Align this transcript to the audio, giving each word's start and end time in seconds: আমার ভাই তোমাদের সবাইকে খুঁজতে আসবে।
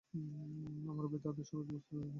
আমার 0.87 1.05
ভাই 1.05 1.19
তোমাদের 1.19 1.45
সবাইকে 1.45 1.77
খুঁজতে 1.79 1.95
আসবে। 1.97 2.09